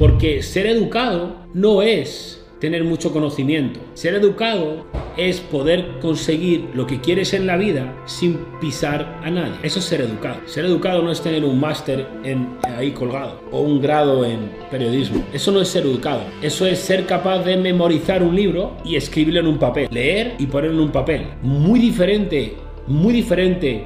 Porque 0.00 0.42
ser 0.42 0.66
educado 0.66 1.36
no 1.52 1.82
es 1.82 2.42
tener 2.58 2.84
mucho 2.84 3.12
conocimiento. 3.12 3.80
Ser 3.92 4.14
educado 4.14 4.86
es 5.18 5.40
poder 5.40 5.98
conseguir 6.00 6.70
lo 6.72 6.86
que 6.86 7.02
quieres 7.02 7.34
en 7.34 7.46
la 7.46 7.58
vida 7.58 7.94
sin 8.06 8.38
pisar 8.62 9.20
a 9.22 9.30
nadie. 9.30 9.52
Eso 9.62 9.78
es 9.78 9.84
ser 9.84 10.00
educado. 10.00 10.40
Ser 10.46 10.64
educado 10.64 11.02
no 11.02 11.12
es 11.12 11.20
tener 11.20 11.44
un 11.44 11.60
máster 11.60 12.08
en, 12.24 12.48
ahí 12.62 12.92
colgado 12.92 13.42
o 13.52 13.60
un 13.60 13.82
grado 13.82 14.24
en 14.24 14.50
periodismo. 14.70 15.22
Eso 15.34 15.52
no 15.52 15.60
es 15.60 15.68
ser 15.68 15.84
educado. 15.84 16.22
Eso 16.40 16.64
es 16.64 16.78
ser 16.78 17.04
capaz 17.04 17.44
de 17.44 17.58
memorizar 17.58 18.22
un 18.22 18.34
libro 18.34 18.78
y 18.82 18.96
escribirlo 18.96 19.40
en 19.40 19.48
un 19.48 19.58
papel. 19.58 19.86
Leer 19.90 20.36
y 20.38 20.46
ponerlo 20.46 20.78
en 20.78 20.84
un 20.84 20.92
papel. 20.92 21.26
Muy 21.42 21.78
diferente, 21.78 22.54
muy 22.86 23.12
diferente 23.12 23.84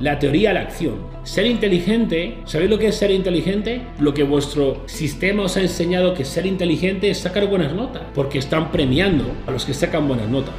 la 0.00 0.18
teoría 0.18 0.50
a 0.50 0.54
la 0.54 0.60
acción. 0.60 0.94
Ser 1.22 1.46
inteligente, 1.46 2.38
¿sabéis 2.44 2.70
lo 2.70 2.78
que 2.78 2.88
es 2.88 2.96
ser 2.96 3.10
inteligente? 3.10 3.82
Lo 3.98 4.12
que 4.12 4.24
vuestro 4.24 4.82
sistema 4.86 5.44
os 5.44 5.56
ha 5.56 5.60
enseñado 5.60 6.14
que 6.14 6.24
ser 6.24 6.46
inteligente 6.46 7.10
es 7.10 7.18
sacar 7.18 7.46
buenas 7.48 7.72
notas, 7.72 8.02
porque 8.14 8.38
están 8.38 8.70
premiando 8.70 9.24
a 9.46 9.50
los 9.50 9.64
que 9.64 9.74
sacan 9.74 10.08
buenas 10.08 10.28
notas. 10.28 10.54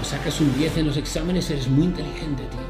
O 0.00 0.04
sacas 0.04 0.40
un 0.40 0.56
10 0.56 0.78
en 0.78 0.86
los 0.86 0.96
exámenes, 0.96 1.50
eres 1.50 1.68
muy 1.68 1.84
inteligente, 1.84 2.42
tío. 2.50 2.60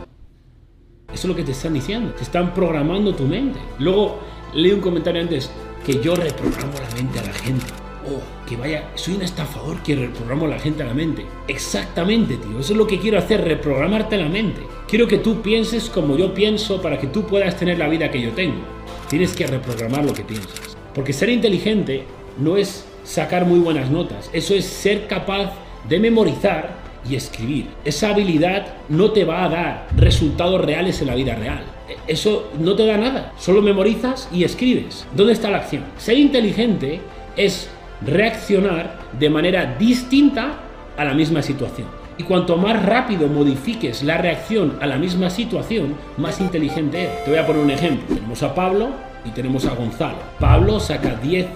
Eso 1.13 1.15
es 1.15 1.25
lo 1.25 1.37
que 1.37 1.45
te 1.45 1.53
están 1.53 1.75
diciendo, 1.75 2.13
te 2.15 2.23
están 2.23 2.55
programando 2.55 3.15
tu 3.15 3.25
mente. 3.25 3.59
Luego 3.79 4.21
leí 4.55 4.73
un 4.73 4.81
comentario 4.81 5.21
antes 5.21 5.51
que 5.85 6.01
yo 6.01 6.15
reprogramo 6.15 6.73
la 6.75 6.97
mente 6.97 7.19
a 7.19 7.23
la 7.25 7.33
gente 7.33 7.82
oh, 8.07 8.49
que 8.49 8.57
vaya, 8.57 8.91
soy 8.95 9.15
un 9.15 9.23
estafador 9.23 9.83
que 9.83 9.97
reprogramo 9.97 10.47
a 10.47 10.51
la 10.51 10.59
gente 10.59 10.83
a 10.83 10.87
la 10.87 10.95
mente. 10.95 11.25
Exactamente, 11.49 12.37
tío, 12.37 12.59
eso 12.59 12.73
es 12.73 12.79
lo 12.79 12.87
que 12.87 12.99
quiero 12.99 13.19
hacer, 13.19 13.43
reprogramarte 13.43 14.17
la 14.17 14.29
mente. 14.29 14.61
Quiero 14.89 15.07
que 15.07 15.19
tú 15.19 15.43
pienses 15.43 15.89
como 15.89 16.17
yo 16.17 16.35
pienso 16.35 16.83
para 16.83 16.99
que 16.99 17.07
tú 17.07 17.27
puedas 17.27 17.57
tener 17.57 17.79
la 17.79 17.89
vida 17.89 18.11
que 18.11 18.21
yo 18.21 18.33
tengo. 18.33 18.61
Tienes 19.09 19.35
que 19.35 19.47
reprogramar 19.47 20.05
lo 20.05 20.13
que 20.13 20.25
piensas. 20.25 20.77
Porque 20.95 21.13
ser 21.13 21.29
inteligente 21.29 22.05
no 22.39 22.57
es 22.57 22.87
sacar 23.05 23.47
muy 23.47 23.59
buenas 23.59 23.91
notas, 23.91 24.31
eso 24.33 24.55
es 24.55 24.65
ser 24.65 25.07
capaz 25.07 25.53
de 25.89 25.99
memorizar 25.99 26.83
y 27.09 27.17
escribir. 27.17 27.69
Esa 27.85 28.11
habilidad 28.11 28.75
no 28.89 29.11
te 29.11 29.25
va 29.25 29.45
a 29.45 29.49
dar 29.49 29.89
resultados 29.97 30.61
reales 30.61 31.01
en 31.01 31.09
la 31.09 31.15
vida 31.15 31.35
real. 31.35 31.65
Eso 32.07 32.51
no 32.59 32.75
te 32.75 32.87
da 32.87 32.97
nada. 32.97 33.33
Solo 33.39 33.63
memorizas 33.63 34.29
y 34.33 34.45
escribes. 34.45 35.07
¿Dónde 35.15 35.33
está 35.33 35.51
la 35.51 35.59
acción? 35.59 35.85
Ser 35.99 36.19
inteligente 36.19 37.01
es 37.37 37.69
reaccionar 38.07 38.99
de 39.19 39.31
manera 39.31 39.77
distinta 39.79 40.61
a 40.97 41.05
la 41.05 41.15
misma 41.15 41.43
situación. 41.43 41.89
Y 42.19 42.25
cuanto 42.25 42.57
más 42.57 42.85
rápido 42.85 43.27
modifiques 43.29 44.03
la 44.03 44.19
reacción 44.19 44.77
a 44.81 44.87
la 44.87 44.99
misma 44.99 45.31
situación, 45.31 45.95
más 46.19 46.41
inteligente 46.41 47.05
eres. 47.05 47.25
Te 47.25 47.31
voy 47.31 47.39
a 47.39 47.47
poner 47.47 47.63
un 47.63 47.71
ejemplo. 47.71 48.15
Tenemos 48.15 48.43
a 48.43 48.55
Pablo 48.55 48.91
y 49.25 49.31
tenemos 49.31 49.65
a 49.65 49.75
Gonzalo. 49.75 50.19
Pablo 50.39 50.79
saca 50.79 51.15
10 51.17 51.47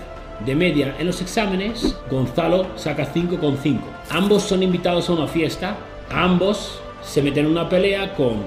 de 0.45 0.55
media 0.55 0.95
en 0.99 1.07
los 1.07 1.21
exámenes, 1.21 1.97
Gonzalo 2.11 2.67
saca 2.77 3.13
5,5. 3.13 3.79
Ambos 4.11 4.43
son 4.43 4.63
invitados 4.63 5.09
a 5.09 5.15
una 5.15 5.27
fiesta, 5.27 5.77
ambos 6.11 6.81
se 7.03 7.23
meten 7.23 7.47
en 7.47 7.53
una 7.53 7.69
pelea 7.69 8.15
con 8.15 8.45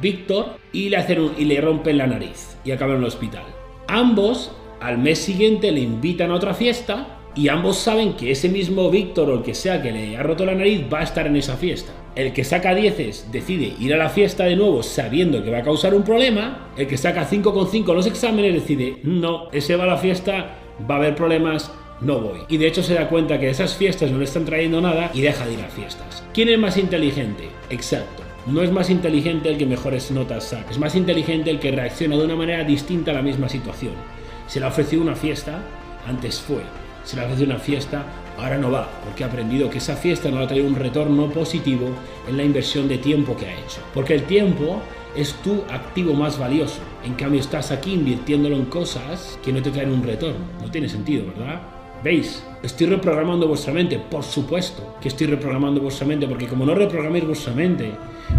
Víctor 0.00 0.56
y 0.72 0.88
y 0.88 1.44
le 1.44 1.60
rompen 1.60 1.98
la 1.98 2.06
nariz 2.06 2.56
y 2.64 2.70
acaban 2.70 2.96
en 2.96 3.02
el 3.02 3.08
hospital. 3.08 3.44
Ambos 3.88 4.52
al 4.80 4.98
mes 4.98 5.18
siguiente 5.18 5.72
le 5.72 5.80
invitan 5.80 6.30
a 6.30 6.34
otra 6.34 6.54
fiesta 6.54 7.17
y 7.34 7.48
ambos 7.48 7.78
saben 7.78 8.14
que 8.14 8.30
ese 8.30 8.48
mismo 8.48 8.90
Víctor 8.90 9.30
o 9.30 9.34
el 9.34 9.42
que 9.42 9.54
sea 9.54 9.80
que 9.80 9.92
le 9.92 10.16
ha 10.16 10.22
roto 10.22 10.44
la 10.44 10.54
nariz 10.54 10.82
va 10.92 11.00
a 11.00 11.04
estar 11.04 11.26
en 11.26 11.36
esa 11.36 11.56
fiesta. 11.56 11.92
El 12.16 12.32
que 12.32 12.42
saca 12.42 12.74
10 12.74 13.30
decide 13.30 13.74
ir 13.78 13.94
a 13.94 13.96
la 13.96 14.08
fiesta 14.08 14.44
de 14.44 14.56
nuevo 14.56 14.82
sabiendo 14.82 15.44
que 15.44 15.50
va 15.50 15.58
a 15.58 15.62
causar 15.62 15.94
un 15.94 16.02
problema. 16.02 16.70
El 16.76 16.88
que 16.88 16.96
saca 16.96 17.28
5,5 17.28 17.90
en 17.90 17.94
los 17.94 18.06
exámenes 18.06 18.54
decide, 18.54 18.98
no, 19.04 19.48
ese 19.52 19.76
va 19.76 19.84
a 19.84 19.88
la 19.88 19.98
fiesta, 19.98 20.56
va 20.90 20.96
a 20.96 20.98
haber 20.98 21.14
problemas, 21.14 21.70
no 22.00 22.18
voy. 22.18 22.40
Y 22.48 22.56
de 22.56 22.66
hecho 22.66 22.82
se 22.82 22.94
da 22.94 23.08
cuenta 23.08 23.38
que 23.38 23.50
esas 23.50 23.76
fiestas 23.76 24.10
no 24.10 24.18
le 24.18 24.24
están 24.24 24.44
trayendo 24.44 24.80
nada 24.80 25.12
y 25.14 25.20
deja 25.20 25.46
de 25.46 25.54
ir 25.54 25.60
a 25.60 25.68
fiestas. 25.68 26.24
¿Quién 26.34 26.48
es 26.48 26.58
más 26.58 26.76
inteligente? 26.76 27.44
Exacto. 27.70 28.24
No 28.46 28.62
es 28.62 28.72
más 28.72 28.90
inteligente 28.90 29.50
el 29.50 29.58
que 29.58 29.66
mejores 29.66 30.10
notas 30.10 30.42
saca, 30.44 30.70
es 30.70 30.78
más 30.78 30.94
inteligente 30.94 31.50
el 31.50 31.60
que 31.60 31.70
reacciona 31.70 32.16
de 32.16 32.24
una 32.24 32.34
manera 32.34 32.64
distinta 32.64 33.10
a 33.10 33.14
la 33.14 33.22
misma 33.22 33.48
situación. 33.48 33.92
Se 34.46 34.58
le 34.58 34.66
ha 34.66 34.70
ofrecido 34.70 35.02
una 35.02 35.14
fiesta, 35.14 35.62
antes 36.06 36.40
fue 36.40 36.62
se 37.08 37.16
le 37.16 37.22
hace 37.22 37.44
una 37.44 37.56
fiesta, 37.56 38.04
ahora 38.36 38.58
no 38.58 38.70
va, 38.70 38.86
porque 39.02 39.24
ha 39.24 39.28
aprendido 39.28 39.70
que 39.70 39.78
esa 39.78 39.96
fiesta 39.96 40.30
no 40.30 40.40
le 40.40 40.44
ha 40.44 40.46
traído 40.46 40.66
un 40.66 40.74
retorno 40.74 41.30
positivo 41.30 41.88
en 42.28 42.36
la 42.36 42.44
inversión 42.44 42.86
de 42.86 42.98
tiempo 42.98 43.34
que 43.34 43.46
ha 43.46 43.54
hecho. 43.54 43.80
Porque 43.94 44.14
el 44.14 44.24
tiempo 44.24 44.82
es 45.16 45.32
tu 45.36 45.62
activo 45.70 46.12
más 46.12 46.38
valioso. 46.38 46.80
En 47.06 47.14
cambio, 47.14 47.40
estás 47.40 47.70
aquí 47.70 47.94
invirtiéndolo 47.94 48.56
en 48.56 48.66
cosas 48.66 49.38
que 49.42 49.54
no 49.54 49.62
te 49.62 49.70
traen 49.70 49.90
un 49.90 50.02
retorno. 50.02 50.44
No 50.60 50.70
tiene 50.70 50.86
sentido, 50.86 51.24
¿verdad? 51.28 51.62
¿Veis? 52.04 52.44
Estoy 52.62 52.88
reprogramando 52.88 53.48
vuestra 53.48 53.72
mente. 53.72 53.98
Por 53.98 54.22
supuesto 54.22 54.96
que 55.00 55.08
estoy 55.08 55.28
reprogramando 55.28 55.80
vuestra 55.80 56.06
mente, 56.06 56.28
porque 56.28 56.46
como 56.46 56.66
no 56.66 56.74
reprograméis 56.74 57.24
vuestra 57.24 57.54
mente, 57.54 57.90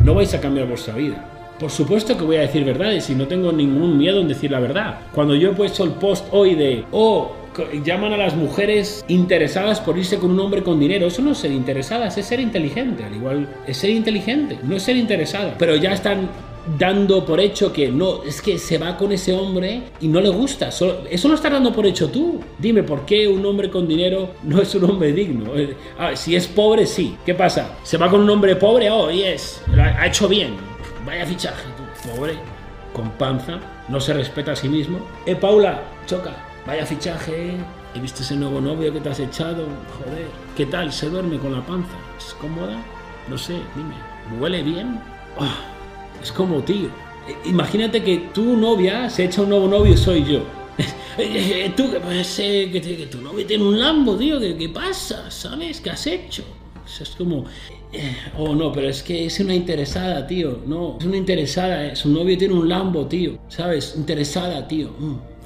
no 0.04 0.14
vais 0.14 0.32
a 0.36 0.40
cambiar 0.40 0.68
vuestra 0.68 0.94
vida. 0.94 1.56
Por 1.60 1.72
supuesto 1.72 2.16
que 2.16 2.24
voy 2.24 2.36
a 2.36 2.42
decir 2.42 2.64
verdades 2.64 3.10
y 3.10 3.16
no 3.16 3.28
tengo 3.28 3.52
ningún 3.52 3.98
miedo 3.98 4.22
en 4.22 4.28
decir 4.28 4.52
la 4.52 4.60
verdad. 4.60 5.00
Cuando 5.12 5.34
yo 5.34 5.50
he 5.50 5.54
puesto 5.56 5.84
el 5.84 5.94
post 5.94 6.28
hoy 6.32 6.54
de, 6.54 6.86
oh, 6.92 7.39
llaman 7.84 8.14
a 8.14 8.18
las 8.18 8.36
mujeres 8.36 9.04
interesadas 9.08 9.80
por 9.80 9.98
irse 9.98 10.18
con 10.18 10.32
un 10.32 10.40
hombre 10.40 10.64
con 10.64 10.80
dinero. 10.80 11.08
Eso 11.08 11.22
no 11.22 11.32
es 11.32 11.38
ser 11.38 11.52
interesadas, 11.52 12.18
es 12.18 12.26
ser 12.26 12.40
inteligente. 12.40 13.04
Al 13.04 13.16
igual, 13.16 13.48
es 13.68 13.78
ser 13.78 13.92
inteligente, 13.92 14.58
no 14.64 14.76
es 14.76 14.84
ser 14.84 14.98
interesada. 14.98 15.56
Pero 15.58 15.76
ya 15.76 15.94
están 15.94 16.30
dando 16.78 17.26
por 17.26 17.40
hecho 17.40 17.72
que 17.72 17.90
no, 17.90 18.24
es 18.24 18.42
que 18.42 18.58
se 18.58 18.78
va 18.78 18.98
con 18.98 19.12
ese 19.12 19.34
hombre 19.34 19.84
y 20.02 20.08
no 20.08 20.22
le 20.22 20.30
gusta. 20.30 20.70
eso 20.70 21.28
lo 21.28 21.34
estás 21.34 21.52
dando 21.52 21.74
por 21.74 21.86
hecho 21.86 22.10
tú. 22.10 22.40
Dime, 22.58 22.84
¿por 22.84 23.06
qué 23.06 23.28
un 23.28 23.46
hombre 23.46 23.70
con 23.70 23.88
dinero 23.88 24.32
no 24.44 24.62
es 24.62 24.74
un 24.76 24.84
hombre 24.86 25.14
digno? 25.14 25.56
Eh, 25.56 25.76
ah, 25.98 26.16
si 26.16 26.36
es 26.36 26.48
pobre, 26.48 26.86
sí. 26.86 27.16
¿Qué 27.26 27.34
pasa? 27.34 27.78
¿Se 27.84 27.98
va 27.98 28.10
con 28.10 28.22
un 28.22 28.30
hombre 28.30 28.56
pobre? 28.56 28.90
Oh, 28.90 29.10
yes, 29.10 29.62
lo 29.74 29.82
ha 29.82 30.06
hecho 30.06 30.28
bien. 30.28 30.56
Vaya 31.06 31.26
fichaje, 31.26 31.64
tú. 31.78 32.10
Pobre, 32.10 32.34
con 32.94 33.10
panza, 33.12 33.60
no 33.88 34.00
se 34.00 34.14
respeta 34.14 34.52
a 34.52 34.56
sí 34.56 34.70
mismo. 34.70 35.00
Eh, 35.26 35.36
Paula, 35.36 35.82
choca 36.06 36.49
Vaya 36.70 36.86
fichaje, 36.86 37.56
he 37.96 38.00
visto 38.00 38.22
ese 38.22 38.36
nuevo 38.36 38.62
novio 38.62 38.94
que 38.94 39.00
te 39.00 39.10
has 39.10 39.20
echado, 39.20 39.66
joder, 39.98 40.28
¿qué 40.56 40.68
tal? 40.68 40.94
¿Se 40.94 41.10
duerme 41.10 41.40
con 41.40 41.52
la 41.52 41.66
panza? 41.66 41.98
¿Es 42.16 42.36
cómoda? 42.36 42.78
No 43.28 43.40
sé, 43.40 43.54
dime, 43.76 43.96
¿huele 44.40 44.62
bien? 44.62 45.00
Ah, 45.40 45.62
es 46.22 46.32
como, 46.32 46.62
tío, 46.62 46.90
eh, 47.28 47.36
imagínate 47.46 48.04
que 48.04 48.18
tu 48.36 48.56
novia 48.56 49.10
se 49.10 49.26
echa 49.26 49.42
un 49.42 49.50
nuevo 49.50 49.68
novio 49.68 49.94
y 49.96 49.98
soy 49.98 50.24
yo. 50.24 50.44
Eh, 51.18 51.66
eh, 51.66 51.74
tú, 51.76 51.90
pues, 52.04 52.38
que, 52.38 52.72
que, 52.72 53.08
tu 53.08 53.20
novio 53.20 53.46
tiene 53.46 53.64
un 53.64 53.78
Lambo, 53.78 54.16
tío, 54.16 54.40
¿qué, 54.40 54.56
qué 54.56 54.70
pasa? 54.70 55.30
¿Sabes? 55.30 55.82
¿Qué 55.82 55.90
has 55.90 56.06
hecho? 56.06 56.44
es 56.86 57.10
como, 57.10 57.46
oh 58.38 58.56
no, 58.56 58.72
pero 58.72 58.88
es 58.88 59.04
que 59.04 59.26
es 59.26 59.40
una 59.42 59.56
interesada, 59.56 60.26
tío. 60.26 60.62
No, 60.66 60.98
es 60.98 61.06
una 61.06 61.18
interesada, 61.18 61.94
su 61.96 62.10
novio 62.10 62.38
tiene 62.38 62.54
un 62.54 62.70
Lambo, 62.70 63.08
tío. 63.08 63.38
¿Sabes? 63.50 63.96
Interesada, 63.98 64.66
tío. 64.66 64.92
Mm 64.98 65.40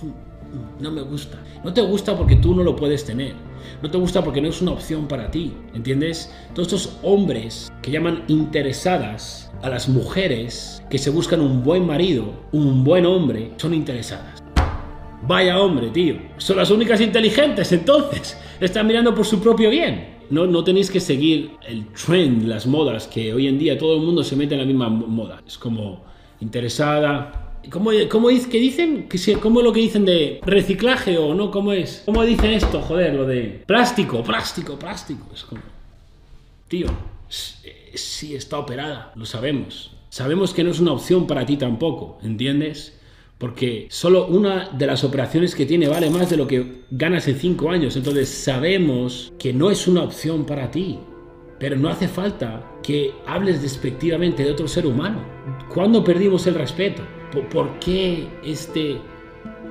no 0.80 0.91
me 0.91 1.02
gusta. 1.02 1.38
No 1.64 1.74
te 1.74 1.81
gusta 1.81 2.18
porque 2.18 2.36
tú 2.36 2.56
no 2.56 2.64
lo 2.64 2.75
puedes 2.75 3.06
tener. 3.06 3.34
No 3.81 3.90
te 3.90 3.97
gusta 3.97 4.24
porque 4.24 4.41
no 4.41 4.50
es 4.50 4.62
una 4.62 4.72
opción 4.72 5.08
para 5.08 5.31
ti. 5.31 5.53
¿Entiendes? 5.74 6.34
Todos 6.53 6.74
estos 6.74 6.97
hombres 7.03 7.72
que 7.81 7.91
llaman 7.91 8.24
interesadas 8.28 9.52
a 9.62 9.69
las 9.69 9.88
mujeres 9.88 10.84
que 10.90 10.97
se 10.97 11.09
buscan 11.09 11.41
un 11.41 11.64
buen 11.64 11.86
marido, 11.86 12.25
un 12.52 12.84
buen 12.84 13.06
hombre, 13.06 13.52
son 13.58 13.74
interesadas. 13.74 14.44
Vaya 15.25 15.59
hombre, 15.59 15.90
tío. 15.90 16.16
Son 16.38 16.58
las 16.58 16.70
únicas 16.70 17.00
inteligentes 17.00 17.72
entonces. 17.72 18.38
Están 18.59 18.88
mirando 18.88 19.16
por 19.16 19.25
su 19.25 19.40
propio 19.40 19.70
bien. 19.70 20.14
No, 20.30 20.46
no 20.47 20.64
tenéis 20.64 20.90
que 20.90 21.00
seguir 21.00 21.52
el 21.68 21.88
trend, 21.94 22.44
las 22.44 22.66
modas, 22.66 23.08
que 23.08 23.34
hoy 23.34 23.47
en 23.47 23.59
día 23.59 23.78
todo 23.78 23.96
el 23.96 24.02
mundo 24.02 24.24
se 24.24 24.35
mete 24.35 24.56
en 24.56 24.62
la 24.62 24.66
misma 24.66 24.90
moda. 24.90 25.41
Es 25.46 25.58
como 25.58 26.03
interesada, 26.40 27.53
¿Cómo, 27.69 27.91
cómo 28.09 28.29
es 28.29 28.47
que 28.47 28.59
dicen? 28.59 29.07
¿Cómo 29.41 29.59
es 29.59 29.66
lo 29.66 29.74
que 29.74 29.79
dicen 29.79 30.06
de 30.06 30.40
reciclaje 30.46 31.18
o 31.18 31.34
no? 31.34 31.51
¿Cómo 31.51 31.72
es? 31.74 32.03
¿Cómo 32.06 32.24
dicen 32.24 32.51
esto? 32.51 32.81
Joder, 32.81 33.13
lo 33.13 33.26
de 33.26 33.64
plástico, 33.66 34.23
plástico, 34.23 34.78
plástico. 34.78 35.26
Es 35.34 35.43
como. 35.43 35.61
Tío, 36.67 36.87
sí 37.29 38.35
está 38.35 38.59
operada, 38.59 39.11
lo 39.16 39.26
sabemos. 39.26 39.91
Sabemos 40.09 40.53
que 40.53 40.64
no 40.64 40.72
es 40.72 40.79
una 40.79 40.91
opción 40.91 41.26
para 41.26 41.46
ti 41.46 41.58
tampoco, 41.58 42.20
¿entiendes? 42.23 42.99
Porque 43.37 43.87
solo 43.90 44.28
una 44.28 44.70
de 44.70 44.85
las 44.85 45.03
operaciones 45.03 45.55
que 45.55 45.66
tiene 45.66 45.87
vale 45.87 46.09
más 46.09 46.29
de 46.29 46.37
lo 46.37 46.47
que 46.47 46.84
ganas 46.91 47.28
en 47.28 47.37
cinco 47.40 47.72
años. 47.72 47.96
Entonces 47.96 48.29
sabemos 48.29 49.34
que 49.40 49.53
no 49.53 49.72
es 49.72 49.87
una 49.87 50.03
opción 50.03 50.46
para 50.46 50.72
ti. 50.72 50.99
Pero 51.63 51.77
no 51.77 51.87
hace 51.87 52.09
falta 52.09 52.61
que 52.83 53.13
hables 53.25 53.61
despectivamente 53.61 54.43
de 54.43 54.51
otro 54.51 54.67
ser 54.67 54.85
humano. 54.85 55.19
¿Cuándo 55.73 56.03
perdimos 56.03 56.45
el 56.45 56.55
respeto? 56.55 57.03
¿Por 57.53 57.79
qué 57.79 58.27
este 58.43 58.97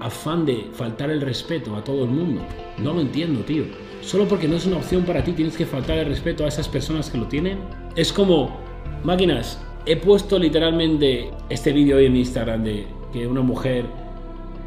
afán 0.00 0.46
de 0.46 0.70
faltar 0.72 1.10
el 1.10 1.20
respeto 1.20 1.76
a 1.76 1.84
todo 1.84 2.04
el 2.04 2.10
mundo? 2.10 2.40
No 2.78 2.94
lo 2.94 3.02
entiendo, 3.02 3.40
tío. 3.40 3.64
Solo 4.00 4.26
porque 4.26 4.48
no 4.48 4.56
es 4.56 4.64
una 4.64 4.78
opción 4.78 5.04
para 5.04 5.22
ti 5.22 5.32
tienes 5.32 5.54
que 5.54 5.66
faltar 5.66 5.98
el 5.98 6.06
respeto 6.06 6.46
a 6.46 6.48
esas 6.48 6.66
personas 6.66 7.10
que 7.10 7.18
lo 7.18 7.26
tienen. 7.26 7.58
Es 7.94 8.10
como, 8.10 8.56
máquinas, 9.04 9.62
he 9.84 9.96
puesto 9.96 10.38
literalmente 10.38 11.30
este 11.50 11.72
vídeo 11.74 11.98
hoy 11.98 12.06
en 12.06 12.16
Instagram 12.16 12.64
de 12.64 12.86
que 13.12 13.26
una 13.26 13.42
mujer 13.42 13.84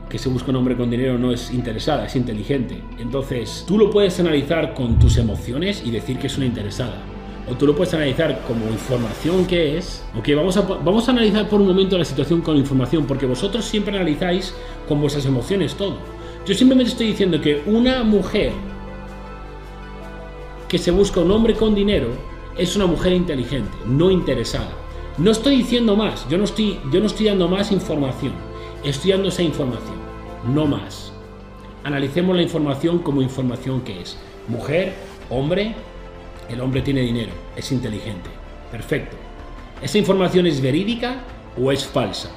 que 0.09 0.19
se 0.19 0.29
busca 0.29 0.51
un 0.51 0.57
hombre 0.57 0.77
con 0.77 0.91
dinero 0.91 1.17
no 1.17 1.31
es 1.31 1.51
interesada, 1.51 2.05
es 2.05 2.15
inteligente. 2.15 2.83
Entonces, 2.99 3.65
tú 3.67 3.79
lo 3.79 3.89
puedes 3.89 4.19
analizar 4.19 4.75
con 4.75 4.99
tus 4.99 5.17
emociones 5.17 5.81
y 5.83 5.89
decir 5.89 6.19
que 6.19 6.27
es 6.27 6.37
una 6.37 6.45
interesada. 6.45 7.14
O 7.49 7.53
tú 7.53 7.67
lo 7.67 7.75
puedes 7.75 7.93
analizar 7.93 8.41
como 8.47 8.65
información 8.67 9.45
que 9.45 9.77
es. 9.77 10.03
Ok, 10.17 10.29
vamos 10.35 10.57
a, 10.57 10.61
vamos 10.61 11.07
a 11.07 11.11
analizar 11.11 11.47
por 11.47 11.61
un 11.61 11.67
momento 11.67 11.97
la 11.97 12.05
situación 12.05 12.41
con 12.41 12.57
información, 12.57 13.05
porque 13.05 13.25
vosotros 13.25 13.65
siempre 13.65 13.95
analizáis 13.95 14.55
con 14.87 14.99
vuestras 14.99 15.25
emociones 15.25 15.75
todo. 15.75 15.97
Yo 16.45 16.53
simplemente 16.55 16.91
estoy 16.91 17.07
diciendo 17.07 17.39
que 17.41 17.61
una 17.65 18.03
mujer 18.03 18.51
que 20.67 20.77
se 20.77 20.91
busca 20.91 21.19
un 21.19 21.31
hombre 21.31 21.53
con 21.53 21.75
dinero 21.75 22.09
es 22.57 22.75
una 22.75 22.85
mujer 22.85 23.13
inteligente, 23.13 23.71
no 23.85 24.09
interesada. 24.09 24.69
No 25.17 25.31
estoy 25.31 25.57
diciendo 25.57 25.95
más, 25.95 26.27
yo 26.29 26.37
no 26.37 26.43
estoy, 26.43 26.79
yo 26.91 26.99
no 26.99 27.05
estoy 27.05 27.27
dando 27.27 27.47
más 27.47 27.71
información, 27.71 28.33
estoy 28.83 29.11
dando 29.11 29.29
esa 29.29 29.43
información, 29.43 29.95
no 30.53 30.65
más. 30.65 31.13
Analicemos 31.83 32.35
la 32.35 32.41
información 32.41 32.99
como 32.99 33.21
información 33.21 33.81
que 33.81 34.01
es. 34.01 34.17
Mujer, 34.47 34.93
hombre, 35.29 35.75
el 36.49 36.61
hombre 36.61 36.81
tiene 36.81 37.01
dinero, 37.01 37.31
es 37.55 37.71
inteligente. 37.71 38.29
Perfecto. 38.71 39.15
¿Esa 39.81 39.97
información 39.97 40.47
es 40.47 40.61
verídica 40.61 41.17
o 41.61 41.71
es 41.71 41.85
falsa? 41.85 42.29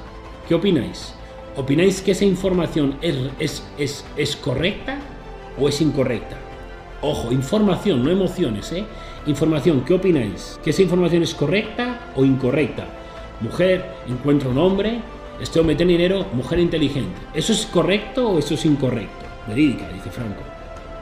¿Qué 0.47 0.55
opináis? 0.55 1.13
¿Opináis 1.55 2.01
que 2.01 2.11
esa 2.11 2.25
información 2.25 2.97
es, 3.01 3.15
es, 3.39 3.63
es, 3.77 4.05
es 4.15 4.35
correcta 4.35 4.99
o 5.57 5.67
es 5.67 5.81
incorrecta? 5.81 6.37
Ojo, 7.01 7.31
información, 7.31 8.03
no 8.03 8.11
emociones, 8.11 8.71
¿eh? 8.71 8.83
Información, 9.25 9.83
¿qué 9.85 9.93
opináis? 9.93 10.59
¿Que 10.63 10.71
esa 10.71 10.81
información 10.81 11.23
es 11.23 11.33
correcta 11.33 12.11
o 12.15 12.25
incorrecta? 12.25 12.87
Mujer, 13.41 13.85
encuentra 14.07 14.49
un 14.49 14.57
hombre, 14.57 14.99
este 15.41 15.59
hombre 15.59 15.75
tiene 15.75 15.93
dinero, 15.93 16.25
mujer 16.33 16.59
inteligente. 16.59 17.19
¿Eso 17.33 17.53
es 17.53 17.65
correcto 17.65 18.31
o 18.31 18.39
eso 18.39 18.55
es 18.55 18.65
incorrecto? 18.65 19.25
Verídica, 19.47 19.87
dice 19.89 20.09
Franco. 20.09 20.41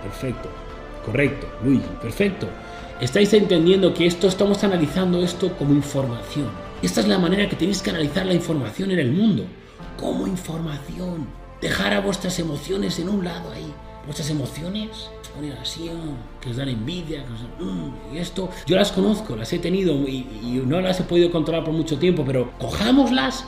Perfecto. 0.03 0.49
Correcto, 1.05 1.47
Luigi, 1.63 1.87
perfecto. 2.01 2.47
Estáis 3.01 3.33
entendiendo 3.33 3.93
que 3.93 4.05
esto 4.05 4.27
estamos 4.27 4.63
analizando 4.63 5.23
esto 5.23 5.51
como 5.57 5.73
información. 5.73 6.49
Esta 6.81 7.01
es 7.01 7.07
la 7.07 7.19
manera 7.19 7.47
que 7.49 7.55
tenéis 7.55 7.81
que 7.81 7.89
analizar 7.89 8.25
la 8.25 8.33
información 8.33 8.91
en 8.91 8.99
el 8.99 9.11
mundo. 9.11 9.45
Como 9.97 10.27
información. 10.27 11.27
Dejar 11.61 11.93
a 11.93 12.01
vuestras 12.01 12.39
emociones 12.39 12.99
en 12.99 13.09
un 13.09 13.23
lado 13.23 13.51
ahí. 13.51 13.73
Vuestras 14.05 14.29
emociones 14.29 15.09
así, 15.61 15.89
que 16.41 16.49
os 16.49 16.57
dan 16.57 16.69
envidia, 16.69 17.23
que 17.25 17.33
os 17.33 17.41
dan, 17.41 17.51
mm, 17.59 18.15
y 18.15 18.17
esto, 18.17 18.49
yo 18.65 18.75
las 18.75 18.91
conozco, 18.91 19.35
las 19.35 19.51
he 19.53 19.59
tenido 19.59 19.93
y, 20.07 20.61
no 20.65 20.81
las 20.81 20.99
he 20.99 21.03
podido 21.03 21.31
controlar 21.31 21.63
por 21.63 21.73
mucho 21.73 21.97
tiempo, 21.97 22.23
pero 22.25 22.51
cojámoslas, 22.57 23.45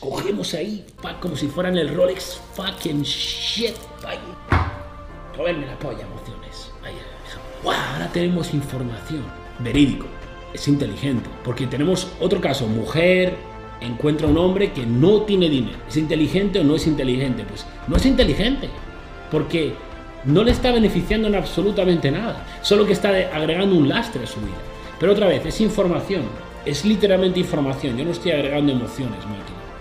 cogemos 0.00 0.54
ahí, 0.54 0.84
como 1.20 1.36
si 1.36 1.46
fueran 1.46 1.78
el 1.78 1.94
Rolex 1.94 2.40
fucking 2.54 3.02
shit, 3.02 3.74
joderme 5.36 5.66
la 5.66 5.78
polla, 5.78 6.02
emociones, 6.02 6.69
ahora 7.64 8.10
tenemos 8.12 8.54
información, 8.54 9.22
verídico, 9.58 10.06
es 10.52 10.66
inteligente, 10.68 11.28
porque 11.44 11.66
tenemos 11.66 12.08
otro 12.20 12.40
caso, 12.40 12.66
mujer, 12.66 13.36
encuentra 13.80 14.26
un 14.26 14.38
hombre 14.38 14.72
que 14.72 14.86
no 14.86 15.22
tiene 15.22 15.48
dinero. 15.48 15.78
¿Es 15.88 15.96
inteligente 15.96 16.60
o 16.60 16.64
no 16.64 16.76
es 16.76 16.86
inteligente? 16.86 17.44
Pues 17.44 17.66
no 17.86 17.96
es 17.96 18.06
inteligente 18.06 18.68
porque 19.30 19.74
no 20.24 20.44
le 20.44 20.50
está 20.50 20.72
beneficiando 20.72 21.28
en 21.28 21.34
absolutamente 21.34 22.10
nada, 22.10 22.46
solo 22.62 22.86
que 22.86 22.92
está 22.92 23.08
agregando 23.08 23.76
un 23.76 23.88
lastre 23.88 24.24
a 24.24 24.26
su 24.26 24.40
vida. 24.40 24.56
Pero 24.98 25.12
otra 25.12 25.26
vez, 25.26 25.46
es 25.46 25.60
información, 25.60 26.22
es 26.64 26.84
literalmente 26.84 27.40
información, 27.40 27.96
yo 27.96 28.04
no 28.04 28.10
estoy 28.10 28.32
agregando 28.32 28.72
emociones. 28.72 29.18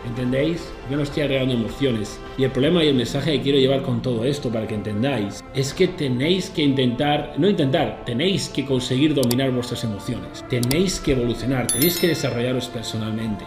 ¿Entendéis? 0.10 0.68
Yo 0.90 0.98
no 0.98 1.04
estoy 1.04 1.24
agregando 1.24 1.54
emociones. 1.54 2.20
Y 2.38 2.44
el 2.44 2.52
problema 2.52 2.84
y 2.84 2.88
el 2.88 2.96
mensaje 2.96 3.34
que 3.34 3.42
quiero 3.42 3.60
llevar 3.60 3.84
con 3.84 4.02
todo 4.02 4.26
esto 4.26 4.50
para 4.50 4.68
que 4.68 4.74
entendáis 4.74 5.44
es 5.54 5.74
que 5.74 5.88
tenéis 5.88 6.50
que 6.50 6.64
intentar, 6.64 7.36
no 7.38 7.48
intentar, 7.48 8.04
tenéis 8.06 8.50
que 8.50 8.66
conseguir 8.66 9.14
dominar 9.14 9.52
vuestras 9.52 9.84
emociones. 9.84 10.44
Tenéis 10.50 11.00
que 11.00 11.12
evolucionar, 11.12 11.68
tenéis 11.68 12.00
que 12.00 12.08
desarrollaros 12.08 12.68
personalmente. 12.70 13.46